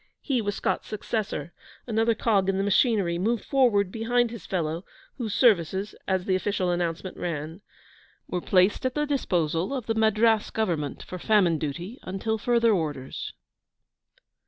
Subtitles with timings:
[0.23, 1.53] He was Scott's successor
[1.85, 4.83] another cog in the machinery, moved forward behind his fellow,
[5.17, 7.61] whose services, as the official announcement ran,
[8.27, 13.31] 'were placed at the disposal of the Madras Government for famine duty until further orders.'